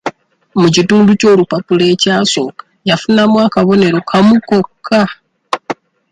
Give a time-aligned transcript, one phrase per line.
[0.61, 5.01] Mu kitundu ky'olupapula ekyasooka yafunamu akabonero kamu kokka.